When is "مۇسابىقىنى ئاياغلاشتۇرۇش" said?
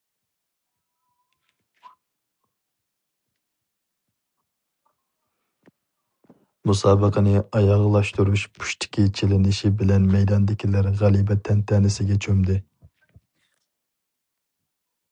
6.71-8.47